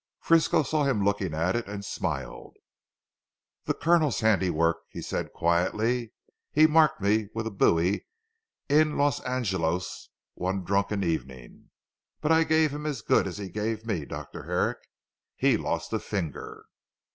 Frisco 0.19 0.63
saw 0.63 0.83
him 0.83 1.05
looking 1.05 1.31
at 1.35 1.55
it, 1.55 1.67
and 1.67 1.85
smiled. 1.85 2.57
"The 3.65 3.75
Colonel's 3.75 4.21
handiwork," 4.21 4.77
said 4.99 5.25
he 5.27 5.31
quietly. 5.35 6.11
"He 6.51 6.65
marked 6.65 7.01
me 7.01 7.27
with 7.35 7.45
a 7.45 7.51
bowie 7.51 8.07
in 8.67 8.97
Los 8.97 9.19
Angelos 9.25 10.09
one 10.33 10.63
drunken 10.63 11.03
evening. 11.03 11.69
But 12.19 12.31
I 12.31 12.45
gave 12.45 12.71
him 12.71 12.87
as 12.87 13.03
good 13.03 13.27
as 13.27 13.37
he 13.37 13.47
gave 13.49 13.85
me 13.85 14.05
Dr. 14.05 14.45
Herrick. 14.45 14.79
He 15.35 15.55
lost 15.55 15.93
a 15.93 15.99
finger." 15.99 16.65